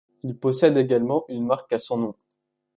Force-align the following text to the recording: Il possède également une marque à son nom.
Il 0.23 0.35
possède 0.35 0.77
également 0.77 1.25
une 1.29 1.45
marque 1.45 1.73
à 1.73 1.77
son 1.77 1.97
nom. 1.99 2.15